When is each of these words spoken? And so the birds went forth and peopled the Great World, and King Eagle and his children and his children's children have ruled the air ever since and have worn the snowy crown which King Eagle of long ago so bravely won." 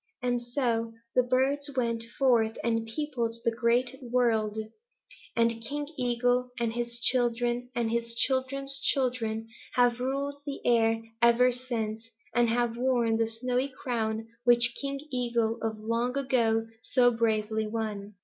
And 0.23 0.41
so 0.41 0.93
the 1.13 1.21
birds 1.21 1.69
went 1.77 2.03
forth 2.17 2.57
and 2.63 2.87
peopled 2.87 3.35
the 3.45 3.51
Great 3.51 3.97
World, 4.01 4.57
and 5.35 5.61
King 5.63 5.89
Eagle 5.95 6.49
and 6.59 6.73
his 6.73 6.99
children 6.99 7.69
and 7.75 7.91
his 7.91 8.15
children's 8.15 8.79
children 8.81 9.47
have 9.75 9.99
ruled 9.99 10.37
the 10.43 10.59
air 10.65 11.03
ever 11.21 11.51
since 11.51 12.09
and 12.33 12.49
have 12.49 12.77
worn 12.77 13.17
the 13.17 13.27
snowy 13.27 13.69
crown 13.69 14.27
which 14.43 14.73
King 14.81 15.01
Eagle 15.11 15.59
of 15.61 15.77
long 15.77 16.17
ago 16.17 16.65
so 16.81 17.11
bravely 17.15 17.67
won." 17.67 18.15